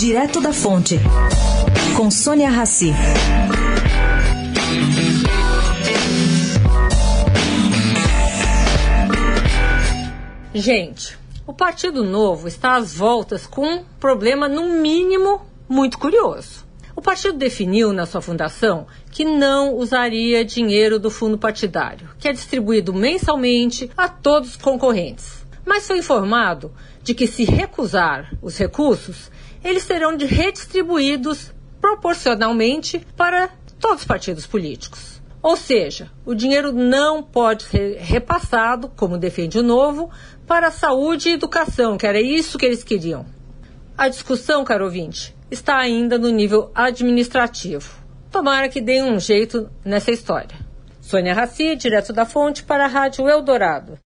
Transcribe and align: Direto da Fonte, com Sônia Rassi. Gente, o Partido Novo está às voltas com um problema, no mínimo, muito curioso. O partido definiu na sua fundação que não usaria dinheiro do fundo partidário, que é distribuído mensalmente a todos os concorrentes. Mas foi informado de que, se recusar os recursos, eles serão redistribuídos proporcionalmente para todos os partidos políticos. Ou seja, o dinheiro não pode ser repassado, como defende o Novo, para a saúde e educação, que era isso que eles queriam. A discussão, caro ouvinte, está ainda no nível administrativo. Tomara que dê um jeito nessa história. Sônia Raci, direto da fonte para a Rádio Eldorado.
Direto 0.00 0.40
da 0.40 0.50
Fonte, 0.50 0.98
com 1.94 2.10
Sônia 2.10 2.48
Rassi. 2.48 2.90
Gente, 10.54 11.18
o 11.46 11.52
Partido 11.52 12.02
Novo 12.02 12.48
está 12.48 12.76
às 12.76 12.94
voltas 12.94 13.46
com 13.46 13.60
um 13.60 13.84
problema, 14.00 14.48
no 14.48 14.70
mínimo, 14.80 15.42
muito 15.68 15.98
curioso. 15.98 16.64
O 16.96 17.02
partido 17.02 17.36
definiu 17.36 17.92
na 17.92 18.06
sua 18.06 18.22
fundação 18.22 18.86
que 19.10 19.26
não 19.26 19.74
usaria 19.74 20.46
dinheiro 20.46 20.98
do 20.98 21.10
fundo 21.10 21.36
partidário, 21.36 22.08
que 22.18 22.26
é 22.26 22.32
distribuído 22.32 22.94
mensalmente 22.94 23.90
a 23.94 24.08
todos 24.08 24.52
os 24.52 24.56
concorrentes. 24.56 25.40
Mas 25.70 25.86
foi 25.86 25.98
informado 25.98 26.72
de 27.00 27.14
que, 27.14 27.28
se 27.28 27.44
recusar 27.44 28.36
os 28.42 28.58
recursos, 28.58 29.30
eles 29.62 29.84
serão 29.84 30.16
redistribuídos 30.18 31.54
proporcionalmente 31.80 33.06
para 33.16 33.50
todos 33.78 34.00
os 34.00 34.04
partidos 34.04 34.48
políticos. 34.48 35.22
Ou 35.40 35.56
seja, 35.56 36.10
o 36.26 36.34
dinheiro 36.34 36.72
não 36.72 37.22
pode 37.22 37.62
ser 37.62 37.98
repassado, 37.98 38.88
como 38.96 39.16
defende 39.16 39.60
o 39.60 39.62
Novo, 39.62 40.10
para 40.44 40.66
a 40.66 40.72
saúde 40.72 41.28
e 41.28 41.34
educação, 41.34 41.96
que 41.96 42.04
era 42.04 42.20
isso 42.20 42.58
que 42.58 42.66
eles 42.66 42.82
queriam. 42.82 43.24
A 43.96 44.08
discussão, 44.08 44.64
caro 44.64 44.86
ouvinte, 44.86 45.36
está 45.52 45.78
ainda 45.78 46.18
no 46.18 46.30
nível 46.30 46.72
administrativo. 46.74 47.94
Tomara 48.28 48.68
que 48.68 48.80
dê 48.80 49.04
um 49.04 49.20
jeito 49.20 49.70
nessa 49.84 50.10
história. 50.10 50.58
Sônia 51.00 51.32
Raci, 51.32 51.76
direto 51.76 52.12
da 52.12 52.26
fonte 52.26 52.64
para 52.64 52.86
a 52.86 52.88
Rádio 52.88 53.28
Eldorado. 53.28 53.96